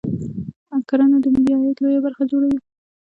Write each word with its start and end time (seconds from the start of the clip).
کرنه 0.87 1.17
د 1.23 1.25
ملي 1.33 1.51
عاید 1.59 1.77
لویه 1.83 2.01
برخه 2.05 2.23
جوړوي 2.31 2.57